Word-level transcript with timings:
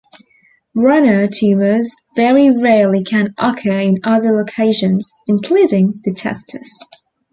Brenner 0.73 1.27
tumours 1.27 1.95
very 2.15 2.49
rarely 2.49 3.03
can 3.03 3.35
occur 3.37 3.77
in 3.81 3.97
other 4.03 4.31
locations, 4.35 5.13
including 5.27 6.01
the 6.03 6.11
testes. 6.11 6.83